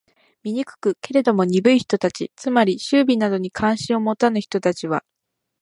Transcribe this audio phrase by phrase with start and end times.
[0.41, 0.97] 醜く？
[0.99, 5.05] けれども、鈍い人たち（つまり、美醜などに関心を持たぬ人たち）は、